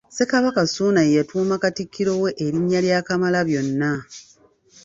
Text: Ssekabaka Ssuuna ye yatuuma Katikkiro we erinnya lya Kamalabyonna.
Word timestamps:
Ssekabaka 0.09 0.61
Ssuuna 0.67 1.01
ye 1.07 1.15
yatuuma 1.17 1.55
Katikkiro 1.63 2.13
we 2.21 2.29
erinnya 2.45 2.79
lya 2.85 2.99
Kamalabyonna. 3.07 3.91